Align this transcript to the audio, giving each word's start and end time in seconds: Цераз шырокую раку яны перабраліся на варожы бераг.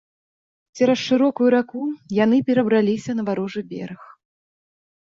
Цераз 0.79 0.99
шырокую 1.09 1.49
раку 1.55 1.81
яны 2.23 2.37
перабраліся 2.49 3.11
на 3.21 3.31
варожы 3.31 3.61
бераг. 3.75 4.01